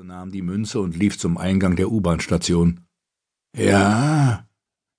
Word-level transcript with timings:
nahm 0.00 0.32
die 0.32 0.42
Münze 0.42 0.80
und 0.80 0.96
lief 0.96 1.18
zum 1.18 1.36
Eingang 1.36 1.76
der 1.76 1.90
U-Bahn-Station. 1.90 2.80
Ja, 3.54 4.48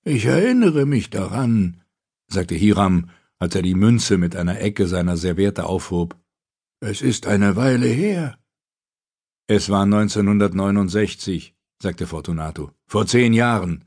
ich 0.04 0.26
erinnere 0.26 0.86
mich 0.86 1.10
daran, 1.10 1.82
sagte 2.28 2.54
Hiram, 2.54 3.10
als 3.40 3.56
er 3.56 3.64
die 3.64 3.74
Münze 3.74 4.18
mit 4.20 4.36
einer 4.36 4.60
Ecke 4.62 4.88
seiner 4.88 5.18
Serviette 5.18 5.66
aufhob. 5.66 6.16
Es 6.80 7.02
ist 7.02 7.26
eine 7.26 7.56
Weile 7.56 7.88
her. 7.88 8.38
Es 9.48 9.70
war 9.70 9.84
1969, 9.84 11.56
sagte 11.82 12.06
Fortunato. 12.06 12.72
Vor 12.86 13.08
zehn 13.08 13.34
Jahren. 13.34 13.86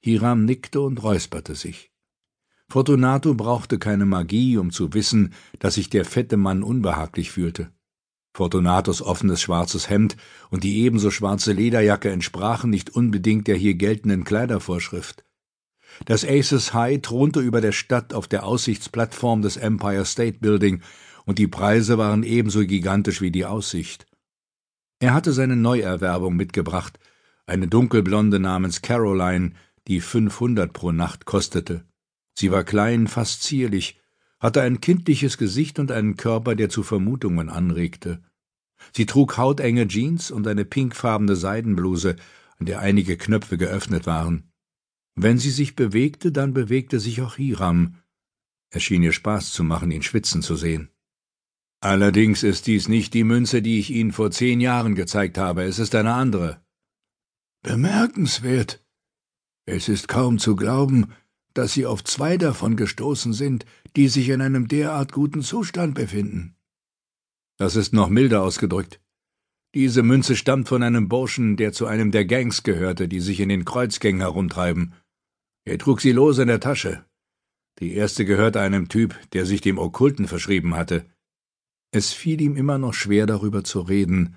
Hiram 0.00 0.44
nickte 0.44 0.80
und 0.80 1.02
räusperte 1.02 1.54
sich. 1.54 1.92
Fortunato 2.68 3.34
brauchte 3.34 3.78
keine 3.78 4.06
Magie, 4.06 4.56
um 4.56 4.72
zu 4.72 4.92
wissen, 4.92 5.32
dass 5.60 5.74
sich 5.74 5.88
der 5.88 6.04
fette 6.04 6.36
Mann 6.36 6.64
unbehaglich 6.64 7.30
fühlte. 7.30 7.70
Fortunatos 8.36 9.00
offenes 9.00 9.40
schwarzes 9.40 9.88
Hemd 9.88 10.18
und 10.50 10.62
die 10.62 10.82
ebenso 10.82 11.10
schwarze 11.10 11.54
Lederjacke 11.54 12.10
entsprachen 12.10 12.68
nicht 12.68 12.90
unbedingt 12.90 13.46
der 13.46 13.56
hier 13.56 13.72
geltenden 13.72 14.24
Kleidervorschrift. 14.24 15.24
Das 16.04 16.22
Aces 16.22 16.74
High 16.74 17.00
thronte 17.00 17.40
über 17.40 17.62
der 17.62 17.72
Stadt 17.72 18.12
auf 18.12 18.28
der 18.28 18.44
Aussichtsplattform 18.44 19.40
des 19.40 19.56
Empire 19.56 20.04
State 20.04 20.40
Building, 20.40 20.82
und 21.24 21.38
die 21.38 21.48
Preise 21.48 21.96
waren 21.96 22.24
ebenso 22.24 22.60
gigantisch 22.66 23.22
wie 23.22 23.30
die 23.30 23.46
Aussicht. 23.46 24.04
Er 24.98 25.14
hatte 25.14 25.32
seine 25.32 25.56
Neuerwerbung 25.56 26.36
mitgebracht, 26.36 26.98
eine 27.46 27.68
dunkelblonde 27.68 28.38
namens 28.38 28.82
Caroline, 28.82 29.52
die 29.88 30.02
500 30.02 30.74
pro 30.74 30.92
Nacht 30.92 31.24
kostete. 31.24 31.86
Sie 32.34 32.52
war 32.52 32.64
klein, 32.64 33.06
fast 33.06 33.42
zierlich, 33.44 33.98
hatte 34.38 34.62
ein 34.62 34.80
kindliches 34.80 35.38
Gesicht 35.38 35.78
und 35.78 35.90
einen 35.90 36.16
Körper, 36.16 36.54
der 36.54 36.68
zu 36.68 36.82
Vermutungen 36.82 37.48
anregte. 37.48 38.22
Sie 38.92 39.06
trug 39.06 39.36
hautenge 39.36 39.88
Jeans 39.88 40.30
und 40.30 40.46
eine 40.46 40.64
pinkfarbene 40.64 41.36
Seidenbluse, 41.36 42.16
an 42.58 42.66
der 42.66 42.80
einige 42.80 43.16
Knöpfe 43.16 43.58
geöffnet 43.58 44.06
waren. 44.06 44.50
Wenn 45.14 45.38
sie 45.38 45.50
sich 45.50 45.76
bewegte, 45.76 46.30
dann 46.30 46.52
bewegte 46.52 47.00
sich 47.00 47.22
auch 47.22 47.36
Hiram. 47.36 47.96
Es 48.70 48.82
schien 48.82 49.02
ihr 49.02 49.12
Spaß 49.12 49.52
zu 49.52 49.64
machen, 49.64 49.90
ihn 49.90 50.02
schwitzen 50.02 50.42
zu 50.42 50.56
sehen. 50.56 50.90
Allerdings 51.80 52.42
ist 52.42 52.66
dies 52.66 52.88
nicht 52.88 53.14
die 53.14 53.24
Münze, 53.24 53.62
die 53.62 53.78
ich 53.78 53.90
Ihnen 53.90 54.12
vor 54.12 54.30
zehn 54.30 54.60
Jahren 54.60 54.94
gezeigt 54.94 55.38
habe, 55.38 55.64
es 55.64 55.78
ist 55.78 55.94
eine 55.94 56.14
andere. 56.14 56.60
Bemerkenswert. 57.62 58.84
Es 59.66 59.88
ist 59.88 60.08
kaum 60.08 60.38
zu 60.38 60.56
glauben, 60.56 61.12
dass 61.56 61.72
Sie 61.72 61.86
auf 61.86 62.04
zwei 62.04 62.36
davon 62.36 62.76
gestoßen 62.76 63.32
sind, 63.32 63.64
die 63.96 64.08
sich 64.08 64.28
in 64.28 64.40
einem 64.40 64.68
derart 64.68 65.12
guten 65.12 65.42
Zustand 65.42 65.94
befinden. 65.94 66.54
Das 67.56 67.76
ist 67.76 67.92
noch 67.92 68.08
milder 68.08 68.42
ausgedrückt. 68.42 69.00
Diese 69.74 70.02
Münze 70.02 70.36
stammt 70.36 70.68
von 70.68 70.82
einem 70.82 71.08
Burschen, 71.08 71.56
der 71.56 71.72
zu 71.72 71.86
einem 71.86 72.10
der 72.10 72.24
Gangs 72.24 72.62
gehörte, 72.62 73.08
die 73.08 73.20
sich 73.20 73.40
in 73.40 73.48
den 73.48 73.64
Kreuzgängen 73.64 74.20
herumtreiben. 74.20 74.94
Er 75.64 75.78
trug 75.78 76.00
sie 76.00 76.12
lose 76.12 76.42
in 76.42 76.48
der 76.48 76.60
Tasche. 76.60 77.04
Die 77.78 77.94
erste 77.94 78.24
gehörte 78.24 78.60
einem 78.60 78.88
Typ, 78.88 79.18
der 79.32 79.44
sich 79.44 79.60
dem 79.60 79.78
Okkulten 79.78 80.28
verschrieben 80.28 80.74
hatte. 80.74 81.06
Es 81.90 82.12
fiel 82.12 82.40
ihm 82.40 82.56
immer 82.56 82.78
noch 82.78 82.94
schwer, 82.94 83.26
darüber 83.26 83.64
zu 83.64 83.80
reden, 83.80 84.36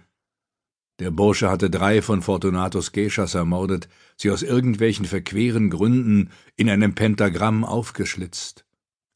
der 1.00 1.12
Bursche 1.12 1.50
hatte 1.50 1.70
drei 1.70 2.02
von 2.02 2.22
Fortunatus 2.22 2.92
Geschas 2.92 3.34
ermordet, 3.34 3.88
sie 4.18 4.32
aus 4.32 4.44
irgendwelchen 4.44 5.06
verqueren 5.06 5.70
Gründen 5.70 6.30
in 6.58 6.70
einem 6.70 6.94
Pentagramm 6.94 7.64
aufgeschlitzt. 7.64 8.66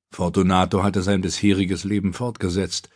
Fortunato 0.09 0.83
hatte 0.83 1.01
sein 1.01 1.21
bisheriges 1.21 1.83
Leben 1.83 2.13
fortgesetzt, 2.13 2.89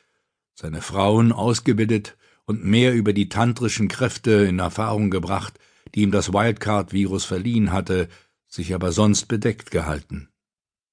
seine 0.53 0.81
Frauen 0.81 1.31
ausgebildet 1.31 2.17
und 2.45 2.63
mehr 2.63 2.93
über 2.93 3.11
die 3.11 3.27
tantrischen 3.27 3.89
Kräfte 3.89 4.31
in 4.31 4.59
Erfahrung 4.59 5.09
gebracht, 5.09 5.59
die 5.93 6.01
ihm 6.03 6.11
das 6.11 6.31
Wildcard-Virus 6.31 7.25
verliehen 7.25 7.73
hatte, 7.73 8.07
sich 8.47 8.73
aber 8.73 8.93
sonst 8.93 9.25
bedeckt 9.25 9.71
gehalten. 9.71 10.29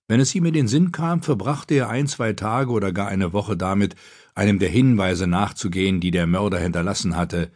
Wenn 0.09 0.21
es 0.21 0.35
ihm 0.35 0.45
in 0.45 0.53
den 0.53 0.69
Sinn 0.69 0.93
kam, 0.93 1.23
verbrachte 1.23 1.75
er 1.75 1.89
ein, 1.89 2.09
zwei 2.09 2.33
Tage 2.33 2.71
oder 2.73 2.93
gar 2.93 3.09
eine 3.09 3.33
Woche 3.33 3.57
damit, 3.57 3.95
einem 4.35 4.59
der 4.59 4.69
Hinweise 4.69 5.27
nachzugehen, 5.27 6.01
die 6.01 6.11
der 6.11 6.27
Mörder 6.27 6.59
hinterlassen 6.59 7.17
hatte, 7.17 7.53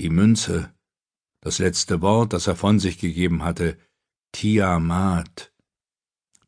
die 0.00 0.10
Münze, 0.10 0.72
das 1.40 1.58
letzte 1.58 2.00
Wort, 2.00 2.32
das 2.32 2.46
er 2.46 2.56
von 2.56 2.78
sich 2.78 2.98
gegeben 2.98 3.44
hatte, 3.44 3.76
Tiamat, 4.32 5.52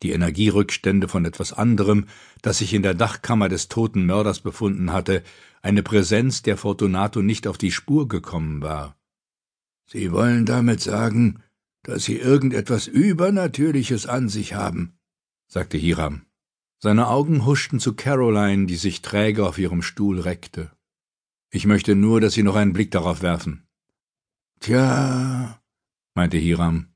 die 0.02 0.12
Energierückstände 0.12 1.06
von 1.06 1.24
etwas 1.24 1.52
anderem, 1.52 2.06
das 2.40 2.58
sich 2.58 2.72
in 2.74 2.82
der 2.82 2.94
Dachkammer 2.94 3.48
des 3.48 3.68
toten 3.68 4.06
Mörders 4.06 4.40
befunden 4.40 4.92
hatte, 4.92 5.22
eine 5.60 5.82
Präsenz, 5.82 6.42
der 6.42 6.56
Fortunato 6.56 7.22
nicht 7.22 7.46
auf 7.46 7.58
die 7.58 7.70
Spur 7.70 8.08
gekommen 8.08 8.62
war. 8.62 8.96
Sie 9.86 10.12
wollen 10.12 10.46
damit 10.46 10.80
sagen, 10.80 11.42
dass 11.82 12.04
Sie 12.04 12.16
irgendetwas 12.16 12.86
Übernatürliches 12.86 14.06
an 14.06 14.28
sich 14.28 14.54
haben, 14.54 14.98
sagte 15.46 15.76
Hiram. 15.76 16.22
Seine 16.78 17.08
Augen 17.08 17.44
huschten 17.44 17.80
zu 17.80 17.94
Caroline, 17.94 18.66
die 18.66 18.76
sich 18.76 19.02
träge 19.02 19.46
auf 19.46 19.58
ihrem 19.58 19.82
Stuhl 19.82 20.20
reckte. 20.20 20.70
Ich 21.54 21.66
möchte 21.66 21.94
nur, 21.94 22.20
dass 22.20 22.32
Sie 22.32 22.42
noch 22.42 22.56
einen 22.56 22.72
Blick 22.72 22.90
darauf 22.90 23.20
werfen. 23.20 23.66
Tja, 24.58 25.60
meinte 26.14 26.38
Hiram. 26.38 26.92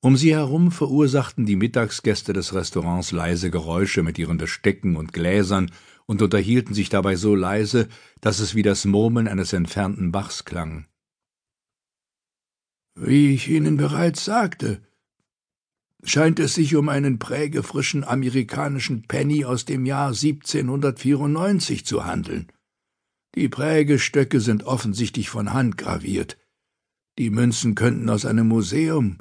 Um 0.00 0.16
sie 0.16 0.32
herum 0.32 0.70
verursachten 0.70 1.44
die 1.44 1.56
Mittagsgäste 1.56 2.32
des 2.32 2.54
Restaurants 2.54 3.10
leise 3.10 3.50
Geräusche 3.50 4.04
mit 4.04 4.16
ihren 4.16 4.38
Bestecken 4.38 4.94
und 4.94 5.12
Gläsern 5.12 5.72
und 6.06 6.22
unterhielten 6.22 6.72
sich 6.72 6.88
dabei 6.88 7.16
so 7.16 7.34
leise, 7.34 7.88
dass 8.20 8.38
es 8.38 8.54
wie 8.54 8.62
das 8.62 8.84
Murmeln 8.84 9.26
eines 9.26 9.52
entfernten 9.52 10.12
Bachs 10.12 10.44
klang. 10.44 10.86
Wie 12.94 13.34
ich 13.34 13.48
Ihnen 13.48 13.76
bereits 13.76 14.24
sagte, 14.24 14.82
scheint 16.04 16.38
es 16.38 16.54
sich 16.54 16.76
um 16.76 16.88
einen 16.88 17.18
prägefrischen 17.18 18.04
amerikanischen 18.04 19.02
Penny 19.02 19.44
aus 19.44 19.64
dem 19.64 19.84
Jahr 19.84 20.08
1794 20.08 21.84
zu 21.84 22.06
handeln. 22.06 22.52
Die 23.38 23.48
Prägestöcke 23.48 24.40
sind 24.40 24.64
offensichtlich 24.64 25.30
von 25.30 25.52
Hand 25.52 25.78
graviert. 25.78 26.38
Die 27.18 27.30
Münzen 27.30 27.76
könnten 27.76 28.10
aus 28.10 28.26
einem 28.26 28.48
Museum 28.48 29.18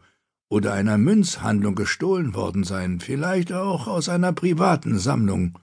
oder 0.50 0.74
einer 0.74 0.98
Münzhandlung 0.98 1.76
gestohlen 1.76 2.34
worden 2.34 2.64
sein, 2.64 3.00
vielleicht 3.00 3.54
auch 3.54 3.86
aus 3.86 4.10
einer 4.10 4.34
privaten 4.34 4.98
Sammlung. 4.98 5.60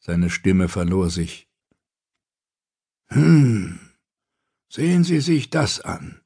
Seine 0.00 0.30
Stimme 0.30 0.68
verlor 0.68 1.10
sich. 1.10 1.48
Hm, 3.06 3.78
sehen 4.68 5.04
Sie 5.04 5.20
sich 5.20 5.50
das 5.50 5.80
an. 5.80 6.20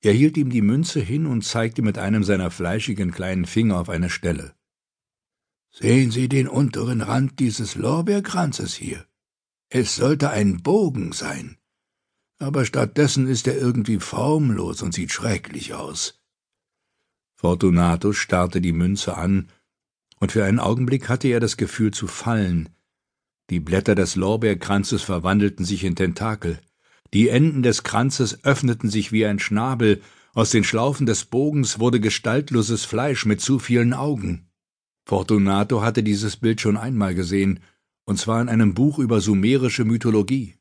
Er 0.00 0.14
hielt 0.14 0.38
ihm 0.38 0.48
die 0.48 0.62
Münze 0.62 1.00
hin 1.00 1.26
und 1.26 1.44
zeigte 1.44 1.82
mit 1.82 1.98
einem 1.98 2.24
seiner 2.24 2.50
fleischigen 2.50 3.10
kleinen 3.10 3.44
Finger 3.44 3.78
auf 3.78 3.90
eine 3.90 4.08
Stelle. 4.08 4.54
Sehen 5.72 6.10
Sie 6.10 6.30
den 6.30 6.48
unteren 6.48 7.02
Rand 7.02 7.38
dieses 7.38 7.74
Lorbeerkranzes 7.74 8.72
hier. 8.72 9.04
Es 9.72 9.94
sollte 9.94 10.30
ein 10.30 10.64
Bogen 10.64 11.12
sein, 11.12 11.56
aber 12.40 12.64
stattdessen 12.64 13.28
ist 13.28 13.46
er 13.46 13.56
irgendwie 13.56 14.00
formlos 14.00 14.82
und 14.82 14.92
sieht 14.92 15.12
schrecklich 15.12 15.74
aus. 15.74 16.20
Fortunato 17.36 18.12
starrte 18.12 18.60
die 18.60 18.72
Münze 18.72 19.16
an, 19.16 19.48
und 20.18 20.32
für 20.32 20.44
einen 20.44 20.58
Augenblick 20.58 21.08
hatte 21.08 21.28
er 21.28 21.38
das 21.38 21.56
Gefühl 21.56 21.92
zu 21.92 22.08
fallen. 22.08 22.68
Die 23.48 23.60
Blätter 23.60 23.94
des 23.94 24.16
Lorbeerkranzes 24.16 25.02
verwandelten 25.02 25.64
sich 25.64 25.84
in 25.84 25.94
Tentakel, 25.94 26.60
die 27.14 27.28
Enden 27.28 27.62
des 27.62 27.84
Kranzes 27.84 28.44
öffneten 28.44 28.90
sich 28.90 29.12
wie 29.12 29.24
ein 29.24 29.38
Schnabel, 29.38 30.02
aus 30.34 30.50
den 30.50 30.64
Schlaufen 30.64 31.06
des 31.06 31.26
Bogens 31.26 31.78
wurde 31.78 32.00
gestaltloses 32.00 32.84
Fleisch 32.84 33.24
mit 33.24 33.40
zu 33.40 33.60
vielen 33.60 33.92
Augen. 33.92 34.48
Fortunato 35.06 35.82
hatte 35.82 36.02
dieses 36.02 36.36
Bild 36.36 36.60
schon 36.60 36.76
einmal 36.76 37.14
gesehen, 37.14 37.60
und 38.10 38.16
zwar 38.16 38.42
in 38.42 38.48
einem 38.48 38.74
Buch 38.74 38.98
über 38.98 39.20
sumerische 39.20 39.84
Mythologie. 39.84 40.56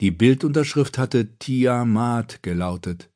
Die 0.00 0.10
Bildunterschrift 0.10 0.96
hatte 0.96 1.36
Tiamat 1.36 2.42
gelautet. 2.42 3.10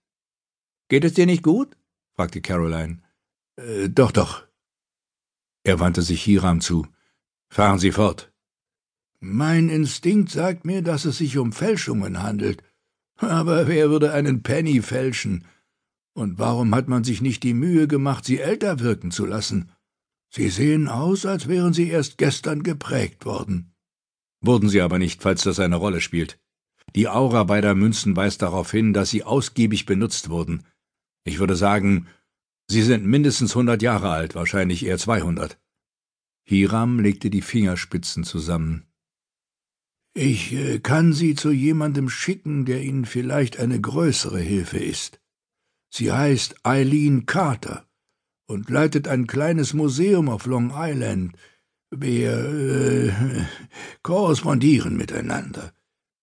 Geht 0.89 1.05
es 1.05 1.15
dir 1.15 1.25
nicht 1.25 1.43
gut? 1.43 1.75
fragte 2.15 2.43
Caroline. 2.43 3.01
Äh, 3.57 3.89
doch, 3.89 4.13
doch. 4.13 4.47
Er 5.65 5.81
wandte 5.81 6.03
sich 6.03 6.23
Hiram 6.23 6.61
zu. 6.61 6.87
Fahren 7.49 7.79
Sie 7.79 7.93
fort. 7.93 8.31
Mein 9.21 9.71
Instinkt 9.71 10.31
sagt 10.31 10.67
mir, 10.67 10.83
dass 10.83 11.07
es 11.07 11.17
sich 11.17 11.39
um 11.39 11.55
Fälschungen 11.55 12.23
handelt. 12.23 12.63
Aber 13.17 13.69
wer 13.69 13.89
würde 13.89 14.13
einen 14.13 14.43
Penny 14.43 14.83
fälschen? 14.83 15.47
Und 16.13 16.39
warum 16.39 16.75
hat 16.75 16.89
man 16.89 17.05
sich 17.05 17.23
nicht 17.23 17.43
die 17.43 17.55
Mühe 17.55 17.89
gemacht, 17.89 18.27
sie 18.27 18.39
älter 18.39 18.81
wirken 18.81 19.13
zu 19.13 19.25
lassen? 19.25 19.73
Sie 20.31 20.49
sehen 20.51 20.89
aus, 20.89 21.25
als 21.27 21.49
wären 21.49 21.73
Sie 21.73 21.89
erst 21.89 22.19
gestern 22.19 22.63
geprägt 22.63 23.25
worden. 23.25 23.73
Wurden 24.41 24.69
Sie 24.69 24.81
aber 24.81 24.99
nicht, 24.99 25.23
falls 25.23 25.43
das 25.43 25.59
eine 25.61 25.77
Rolle 25.77 26.01
spielt. 26.01 26.39
Die 26.95 27.09
Aura 27.09 27.45
beider 27.45 27.75
Münzen 27.75 28.17
weist 28.17 28.43
darauf 28.43 28.71
hin, 28.71 28.93
dass 28.93 29.11
sie 29.11 29.25
ausgiebig 29.25 29.87
benutzt 29.87 30.31
wurden. 30.31 30.65
Ich 31.25 31.39
würde 31.39 31.57
sagen, 31.57 32.07
sie 32.71 32.83
sind 32.83 33.05
mindestens 33.05 33.55
hundert 33.55 33.83
Jahre 33.83 34.11
alt, 34.11 34.35
wahrscheinlich 34.35 34.85
eher 34.85 34.99
zweihundert. 34.99 35.59
Hiram 36.45 37.01
legte 37.01 37.29
die 37.29 37.43
Fingerspitzen 37.43 38.25
zusammen. 38.25 38.87
Ich 40.15 40.53
äh, 40.53 40.79
kann 40.79 41.13
Sie 41.13 41.35
zu 41.35 41.51
jemandem 41.51 42.09
schicken, 42.09 42.65
der 42.65 42.83
Ihnen 42.83 43.05
vielleicht 43.05 43.59
eine 43.59 43.79
größere 43.79 44.41
Hilfe 44.41 44.79
ist. 44.79 45.21
Sie 45.91 46.13
heißt 46.13 46.65
Eileen 46.65 47.27
Carter 47.27 47.87
und 48.47 48.71
leitet 48.71 49.09
ein 49.09 49.27
kleines 49.27 49.75
Museum 49.75 50.29
auf 50.29 50.47
Long 50.47 50.73
Island. 50.75 51.37
Wir 51.91 52.33
äh, 52.33 53.13
korrespondieren 54.03 54.97
miteinander. 54.97 55.73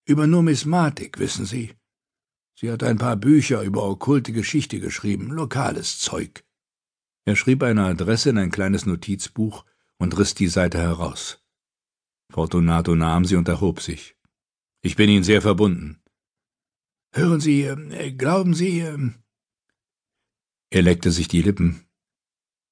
Über 0.06 0.28
Numismatik, 0.28 1.20
wissen 1.20 1.46
Sie. 1.46 1.74
Sie 2.56 2.72
hat 2.72 2.84
ein 2.84 2.98
paar 2.98 3.16
Bücher 3.16 3.62
über 3.62 3.84
okkulte 3.84 4.32
Geschichte 4.32 4.80
geschrieben, 4.80 5.32
lokales 5.32 6.00
Zeug. 6.00 6.44
Er 7.26 7.36
schrieb 7.36 7.64
eine 7.64 7.86
Adresse 7.86 8.30
in 8.30 8.38
ein 8.38 8.52
kleines 8.52 8.86
Notizbuch 8.86 9.66
und 9.98 10.18
riss 10.18 10.36
die 10.36 10.48
Seite 10.48 10.78
heraus. 10.78 11.42
Fortunato 12.30 12.96
nahm 12.96 13.26
sie 13.26 13.36
und 13.36 13.48
erhob 13.48 13.82
sich. 13.82 14.16
Ich 14.82 14.96
bin 14.96 15.10
Ihnen 15.10 15.24
sehr 15.24 15.42
verbunden. 15.42 16.02
Hören 17.14 17.40
Sie, 17.40 17.64
äh, 17.64 18.12
glauben 18.12 18.54
Sie. 18.54 18.80
Äh, 18.80 19.12
er 20.72 20.82
leckte 20.82 21.12
sich 21.12 21.28
die 21.28 21.42
Lippen. 21.42 21.86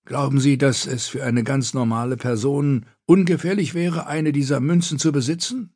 Glauben 0.06 0.40
Sie, 0.40 0.58
dass 0.58 0.88
es 0.88 1.08
für 1.08 1.24
eine 1.24 1.44
ganz 1.44 1.74
normale 1.74 2.18
Person 2.18 2.86
ungefährlich 3.06 3.74
wäre, 3.74 4.08
eine 4.08 4.32
dieser 4.32 4.60
Münzen 4.60 4.98
zu 5.00 5.12
besitzen? 5.12 5.74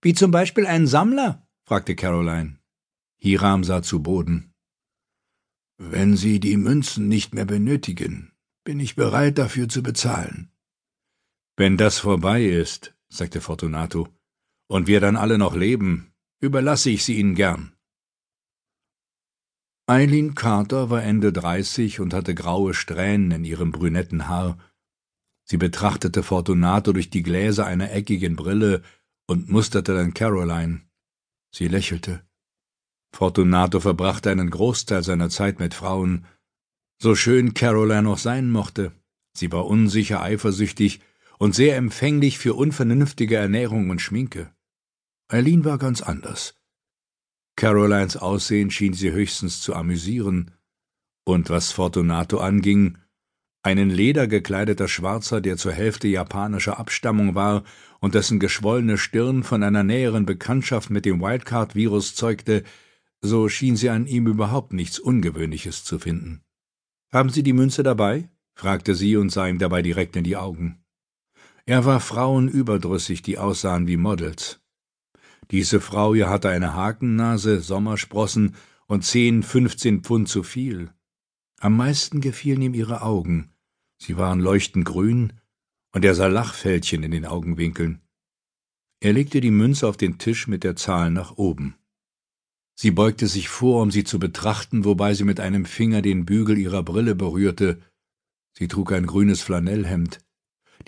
Wie 0.00 0.14
zum 0.14 0.30
Beispiel 0.30 0.66
ein 0.66 0.86
Sammler? 0.86 1.46
fragte 1.64 1.96
Caroline. 1.96 2.58
Hiram 3.18 3.64
sah 3.64 3.82
zu 3.82 4.02
Boden. 4.02 4.52
Wenn 5.78 6.16
Sie 6.16 6.38
die 6.38 6.56
Münzen 6.56 7.08
nicht 7.08 7.34
mehr 7.34 7.44
benötigen, 7.44 8.32
bin 8.64 8.78
ich 8.78 8.94
bereit 8.94 9.38
dafür 9.38 9.68
zu 9.68 9.82
bezahlen. 9.82 10.50
Wenn 11.56 11.76
das 11.76 11.98
vorbei 11.98 12.44
ist, 12.44 12.94
sagte 13.08 13.40
Fortunato, 13.40 14.08
und 14.68 14.86
wir 14.86 15.00
dann 15.00 15.16
alle 15.16 15.38
noch 15.38 15.54
leben, 15.54 16.12
überlasse 16.40 16.90
ich 16.90 17.04
sie 17.04 17.18
Ihnen 17.18 17.34
gern. 17.34 17.74
Eileen 19.86 20.34
Carter 20.36 20.90
war 20.90 21.02
Ende 21.02 21.32
dreißig 21.32 21.98
und 21.98 22.14
hatte 22.14 22.34
graue 22.34 22.72
Strähnen 22.72 23.32
in 23.32 23.44
ihrem 23.44 23.72
brünetten 23.72 24.28
Haar. 24.28 24.58
Sie 25.44 25.56
betrachtete 25.56 26.22
Fortunato 26.22 26.92
durch 26.92 27.10
die 27.10 27.22
Gläser 27.22 27.66
einer 27.66 27.90
eckigen 27.90 28.36
Brille 28.36 28.82
und 29.26 29.48
musterte 29.48 29.94
dann 29.94 30.14
Caroline. 30.14 30.82
Sie 31.52 31.66
lächelte. 31.66 32.22
Fortunato 33.12 33.80
verbrachte 33.80 34.30
einen 34.30 34.50
Großteil 34.50 35.02
seiner 35.02 35.28
Zeit 35.30 35.58
mit 35.58 35.74
Frauen. 35.74 36.26
So 36.98 37.14
schön 37.16 37.52
Caroline 37.52 38.08
auch 38.08 38.18
sein 38.18 38.50
mochte, 38.50 38.92
sie 39.36 39.50
war 39.50 39.66
unsicher, 39.66 40.22
eifersüchtig 40.22 41.00
und 41.38 41.56
sehr 41.56 41.76
empfänglich 41.76 42.38
für 42.38 42.54
unvernünftige 42.54 43.36
Ernährung 43.36 43.90
und 43.90 44.00
Schminke. 44.00 44.54
Eileen 45.28 45.64
war 45.64 45.78
ganz 45.78 46.00
anders. 46.02 46.61
Carolines 47.62 48.16
Aussehen 48.16 48.72
schien 48.72 48.92
sie 48.92 49.12
höchstens 49.12 49.60
zu 49.60 49.76
amüsieren, 49.76 50.50
und 51.22 51.48
was 51.48 51.70
Fortunato 51.70 52.38
anging, 52.38 52.98
einen 53.62 53.88
ledergekleideter 53.88 54.88
Schwarzer, 54.88 55.40
der 55.40 55.56
zur 55.56 55.70
Hälfte 55.70 56.08
japanischer 56.08 56.80
Abstammung 56.80 57.36
war 57.36 57.62
und 58.00 58.16
dessen 58.16 58.40
geschwollene 58.40 58.98
Stirn 58.98 59.44
von 59.44 59.62
einer 59.62 59.84
näheren 59.84 60.26
Bekanntschaft 60.26 60.90
mit 60.90 61.04
dem 61.04 61.20
Wildcard-Virus 61.20 62.16
zeugte, 62.16 62.64
so 63.20 63.48
schien 63.48 63.76
sie 63.76 63.90
an 63.90 64.08
ihm 64.08 64.26
überhaupt 64.26 64.72
nichts 64.72 64.98
Ungewöhnliches 64.98 65.84
zu 65.84 66.00
finden. 66.00 66.42
Haben 67.12 67.30
Sie 67.30 67.44
die 67.44 67.52
Münze 67.52 67.84
dabei? 67.84 68.28
fragte 68.54 68.96
sie 68.96 69.16
und 69.16 69.30
sah 69.30 69.46
ihm 69.46 69.60
dabei 69.60 69.82
direkt 69.82 70.16
in 70.16 70.24
die 70.24 70.36
Augen. 70.36 70.82
Er 71.64 71.84
war 71.84 72.00
Frauen 72.00 72.48
überdrüssig, 72.48 73.22
die 73.22 73.38
aussahen 73.38 73.86
wie 73.86 73.98
Models. 73.98 74.61
Diese 75.50 75.80
Frau 75.80 76.14
hier 76.14 76.30
hatte 76.30 76.48
eine 76.48 76.74
Hakennase, 76.74 77.60
Sommersprossen 77.60 78.54
und 78.86 79.04
zehn, 79.04 79.42
fünfzehn 79.42 80.02
Pfund 80.02 80.28
zu 80.28 80.42
viel. 80.42 80.90
Am 81.60 81.76
meisten 81.76 82.20
gefielen 82.20 82.62
ihm 82.62 82.74
ihre 82.74 83.02
Augen. 83.02 83.50
Sie 83.98 84.16
waren 84.16 84.40
leuchtend 84.40 84.84
grün, 84.84 85.34
und 85.92 86.04
er 86.04 86.14
sah 86.14 86.26
Lachfältchen 86.26 87.02
in 87.02 87.10
den 87.10 87.26
Augenwinkeln. 87.26 88.00
Er 89.00 89.12
legte 89.12 89.40
die 89.40 89.50
Münze 89.50 89.86
auf 89.86 89.96
den 89.96 90.18
Tisch 90.18 90.48
mit 90.48 90.64
der 90.64 90.76
Zahl 90.76 91.10
nach 91.10 91.36
oben. 91.36 91.76
Sie 92.74 92.90
beugte 92.90 93.26
sich 93.26 93.48
vor, 93.48 93.82
um 93.82 93.90
sie 93.90 94.04
zu 94.04 94.18
betrachten, 94.18 94.84
wobei 94.84 95.14
sie 95.14 95.24
mit 95.24 95.38
einem 95.38 95.66
Finger 95.66 96.02
den 96.02 96.24
Bügel 96.24 96.56
ihrer 96.56 96.82
Brille 96.82 97.14
berührte. 97.14 97.80
Sie 98.54 98.68
trug 98.68 98.92
ein 98.92 99.06
grünes 99.06 99.42
Flanellhemd. 99.42 100.20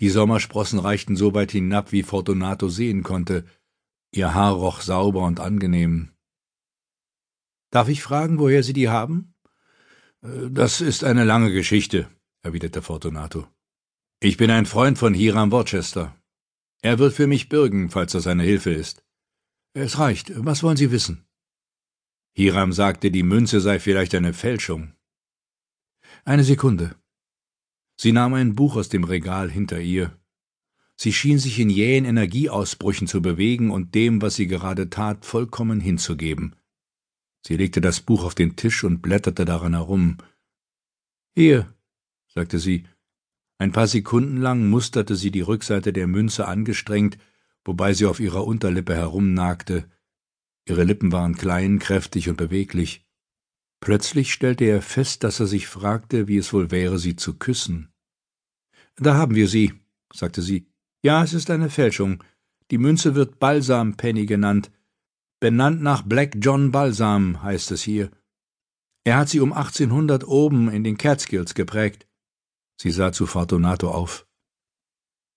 Die 0.00 0.08
Sommersprossen 0.08 0.78
reichten 0.78 1.16
so 1.16 1.34
weit 1.34 1.52
hinab, 1.52 1.92
wie 1.92 2.02
Fortunato 2.02 2.68
sehen 2.68 3.02
konnte. 3.02 3.44
Ihr 4.16 4.32
Haar 4.32 4.52
roch 4.52 4.81
sauber 4.81 5.22
und 5.22 5.40
angenehm. 5.40 6.11
Darf 7.70 7.88
ich 7.88 8.00
fragen, 8.00 8.38
woher 8.38 8.62
Sie 8.62 8.72
die 8.72 8.88
haben? 8.88 9.34
Äh, 10.22 10.50
das 10.50 10.81
ist 10.81 11.02
eine 11.02 11.25
lange 11.25 11.52
Geschichte, 11.52 12.08
erwiderte 12.43 12.81
Fortunato. 12.81 13.49
Ich 14.20 14.37
bin 14.37 14.52
ein 14.52 14.66
Freund 14.66 14.99
von 14.99 15.14
Hiram 15.14 15.50
Worcester. 15.50 16.14
Er 16.81 17.00
wird 17.00 17.14
für 17.14 17.26
mich 17.26 17.49
bürgen, 17.49 17.90
falls 17.90 18.12
das 18.12 18.28
eine 18.28 18.44
Hilfe 18.44 18.70
ist. 18.70 19.05
Es 19.72 19.99
reicht. 19.99 20.32
Was 20.37 20.62
wollen 20.62 20.76
Sie 20.76 20.93
wissen? 20.93 21.26
Hiram 22.37 22.72
sagte, 22.72 23.11
die 23.11 23.25
Münze 23.25 23.61
sei 23.61 23.81
vielleicht 23.81 24.14
eine 24.14 24.32
Fälschung. 24.32 24.94
Eine 26.25 26.44
Sekunde. 26.44 26.94
Sie 27.96 28.12
nahm 28.12 28.34
ein 28.34 28.55
Buch 28.55 28.76
aus 28.76 28.88
dem 28.88 29.02
Regal 29.02 29.50
hinter 29.50 29.81
ihr. 29.81 30.16
Sie 30.96 31.12
schien 31.12 31.38
sich 31.38 31.58
in 31.58 31.70
jähen 31.70 32.05
Energieausbrüchen 32.05 33.06
zu 33.06 33.20
bewegen 33.20 33.70
und 33.70 33.94
dem, 33.94 34.23
was 34.23 34.37
sie 34.37 34.46
gerade 34.46 34.91
tat, 34.91 35.25
vollkommen 35.25 35.81
hinzugeben. 35.81 36.55
Sie 37.46 37.56
legte 37.56 37.81
das 37.81 38.00
Buch 38.00 38.25
auf 38.25 38.35
den 38.35 38.56
Tisch 38.56 38.85
und 38.85 39.02
blätterte 39.02 39.44
daran 39.44 39.75
herum. 39.75 40.19
Hier, 41.35 41.75
sagte 42.29 42.58
sie. 42.58 42.85
Ein 43.58 43.73
paar 43.73 43.87
Sekunden 43.87 44.38
lang 44.38 44.69
musterte 44.69 45.17
sie 45.17 45.31
die 45.31 45.41
Rückseite 45.41 45.93
der 45.93 46.06
Münze 46.06 46.46
angestrengt, 46.46 47.19
wobei 47.64 47.93
sie 47.93 48.06
auf 48.06 48.20
ihrer 48.20 48.47
Unterlippe 48.47 48.94
herumnagte. 48.94 49.90
Ihre 50.67 50.85
Lippen 50.85 51.12
waren 51.12 51.35
klein, 51.35 51.79
kräftig 51.79 52.29
und 52.29 52.37
beweglich. 52.37 53.06
Plötzlich 53.81 54.32
stellte 54.32 54.64
er 54.64 54.81
fest, 54.81 55.25
dass 55.25 55.40
er 55.40 55.47
sich 55.47 55.67
fragte, 55.67 56.26
wie 56.26 56.38
es 56.38 56.52
wohl 56.52 56.70
wäre, 56.70 56.99
sie 56.99 57.17
zu 57.17 57.35
küssen. 57.35 57.93
Da 58.97 59.14
haben 59.14 59.35
wir 59.35 59.49
sie, 59.49 59.75
sagte 60.12 60.40
sie. 60.40 60.67
Ja, 61.04 61.22
es 61.22 61.34
ist 61.34 61.50
eine 61.50 61.68
Fälschung. 61.68 62.24
Die 62.70 62.78
Münze 62.78 63.14
wird 63.14 63.38
Balsampenny 63.38 64.24
genannt. 64.24 64.72
Benannt 65.38 65.82
nach 65.82 66.00
Black 66.00 66.36
John 66.40 66.70
Balsam 66.70 67.42
heißt 67.42 67.72
es 67.72 67.82
hier. 67.82 68.10
Er 69.04 69.18
hat 69.18 69.28
sie 69.28 69.40
um 69.40 69.52
1800 69.52 70.26
oben 70.26 70.70
in 70.70 70.82
den 70.82 70.96
Catskills 70.96 71.52
geprägt. 71.52 72.08
Sie 72.80 72.90
sah 72.90 73.12
zu 73.12 73.26
Fortunato 73.26 73.90
auf. 73.90 74.26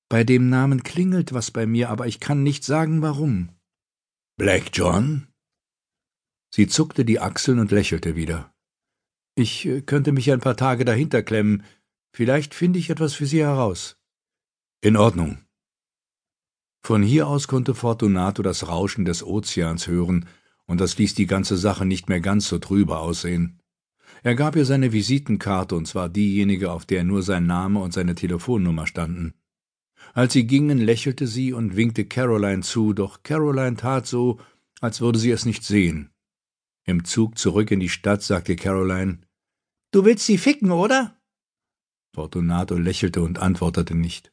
Bei 0.07 0.24
dem 0.24 0.47
Namen 0.50 0.83
klingelt 0.83 1.33
was 1.33 1.51
bei 1.51 1.65
mir, 1.65 1.89
aber 1.89 2.07
ich 2.07 2.21
kann 2.21 2.43
nicht 2.43 2.63
sagen, 2.63 3.01
warum. 3.01 3.50
Black 4.38 4.69
John? 4.71 5.27
Sie 6.50 6.67
zuckte 6.67 7.03
die 7.03 7.19
Achseln 7.19 7.59
und 7.59 7.71
lächelte 7.71 8.15
wieder. 8.15 8.53
Ich 9.36 9.65
äh, 9.65 9.81
könnte 9.81 10.13
mich 10.13 10.31
ein 10.31 10.39
paar 10.39 10.55
Tage 10.55 10.86
dahinter 10.86 11.24
klemmen. 11.24 11.65
Vielleicht 12.15 12.53
finde 12.53 12.79
ich 12.79 12.89
etwas 12.89 13.15
für 13.15 13.25
Sie 13.25 13.41
heraus. 13.41 13.97
In 14.79 14.95
Ordnung. 14.95 15.47
Von 16.88 17.03
hier 17.03 17.27
aus 17.27 17.50
konnte 17.50 17.75
Fortunato 17.75 18.41
das 18.41 18.70
Rauschen 18.70 19.03
des 19.03 19.22
Ozeans 19.22 19.88
hören, 19.88 20.25
und 20.67 20.79
das 20.79 20.98
ließ 20.98 21.15
die 21.15 21.25
ganze 21.25 21.58
Sache 21.58 21.86
nicht 21.86 22.08
mehr 22.08 22.22
ganz 22.22 22.48
so 22.48 22.60
trübe 22.60 23.00
aussehen. 23.00 23.60
Er 24.24 24.36
gab 24.36 24.56
ihr 24.56 24.63
seine 24.63 24.94
Visitenkarte, 24.94 25.75
und 25.75 25.86
zwar 25.86 26.08
diejenige, 26.08 26.72
auf 26.72 26.86
der 26.86 27.03
nur 27.03 27.24
sein 27.24 27.46
Name 27.46 27.82
und 27.82 27.91
seine 27.91 28.15
Telefonnummer 28.15 28.88
standen. 28.88 29.34
Als 30.13 30.32
sie 30.32 30.48
gingen, 30.48 30.77
lächelte 30.77 31.27
sie 31.27 31.51
und 31.51 31.75
winkte 31.75 32.06
Caroline 32.06 32.62
zu, 32.62 32.94
doch 32.94 33.22
Caroline 33.22 33.75
tat 33.75 34.08
so, 34.08 34.39
als 34.79 35.01
würde 35.01 35.20
sie 35.20 35.32
es 35.32 35.46
nicht 35.46 35.65
sehen. 35.65 36.12
Im 36.86 37.03
Zug 37.03 37.38
zurück 37.38 37.70
in 37.70 37.82
die 37.82 37.89
Stadt 37.89 38.24
sagte 38.24 38.56
Caroline 38.56 39.20
Du 39.91 40.06
willst 40.06 40.25
sie 40.25 40.38
ficken, 40.38 40.72
oder? 40.72 41.20
Fortunato 42.15 42.77
lächelte 42.77 43.22
und 43.24 43.39
antwortete 43.39 43.94
nicht. 43.94 44.32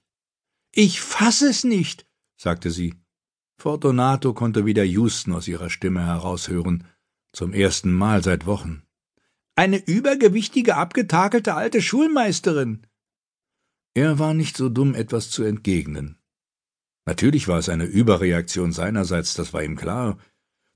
Ich 0.70 1.00
fass 1.00 1.42
es 1.42 1.64
nicht, 1.64 2.06
sagte 2.36 2.70
sie. 2.70 2.94
Fortunato 3.56 4.34
konnte 4.34 4.66
wieder 4.66 4.84
Houston 4.84 5.32
aus 5.32 5.48
ihrer 5.48 5.70
Stimme 5.70 6.04
heraushören, 6.04 6.84
zum 7.32 7.52
ersten 7.52 7.92
Mal 7.92 8.22
seit 8.22 8.46
Wochen. 8.46 8.82
Eine 9.56 9.78
übergewichtige, 9.78 10.76
abgetakelte 10.76 11.54
alte 11.54 11.80
Schulmeisterin. 11.80 12.86
Er 13.94 14.18
war 14.18 14.34
nicht 14.34 14.56
so 14.56 14.68
dumm, 14.68 14.94
etwas 14.94 15.30
zu 15.30 15.44
entgegnen. 15.44 16.18
Natürlich 17.06 17.46
war 17.46 17.58
es 17.58 17.68
eine 17.68 17.84
Überreaktion 17.84 18.72
seinerseits, 18.72 19.34
das 19.34 19.52
war 19.52 19.62
ihm 19.62 19.76
klar, 19.76 20.18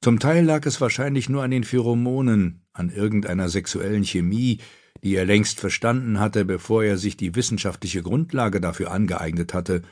zum 0.00 0.20
Teil 0.20 0.44
lag 0.44 0.64
es 0.64 0.80
wahrscheinlich 0.80 1.28
nur 1.28 1.42
an 1.42 1.50
den 1.50 1.64
Pheromonen, 1.64 2.62
an 2.72 2.90
irgendeiner 2.90 3.48
sexuellen 3.48 4.04
Chemie, 4.04 4.60
die 5.02 5.14
er 5.16 5.24
längst 5.24 5.58
verstanden 5.58 6.20
hatte, 6.20 6.44
bevor 6.44 6.84
er 6.84 6.98
sich 6.98 7.16
die 7.16 7.34
wissenschaftliche 7.34 8.02
Grundlage 8.02 8.60
dafür 8.60 8.92
angeeignet 8.92 9.54
hatte. 9.54 9.82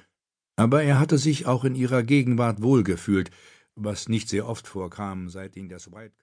Aber 0.56 0.82
er 0.82 0.98
hatte 0.98 1.18
sich 1.18 1.46
auch 1.46 1.64
in 1.64 1.74
ihrer 1.74 2.02
Gegenwart 2.02 2.62
wohlgefühlt, 2.62 3.30
was 3.74 4.08
nicht 4.08 4.28
sehr 4.28 4.48
oft 4.48 4.66
vorkam, 4.66 5.28
seit 5.28 5.54
ihn 5.56 5.68
das 5.68 5.92
White 5.92 6.14